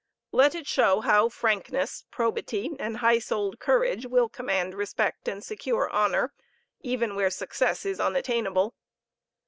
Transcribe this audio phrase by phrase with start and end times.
[0.31, 5.91] Let it show how frankness, probity, and high souled courage will command respect and secure
[5.91, 6.33] honor,
[6.81, 8.73] even where success is unattainable.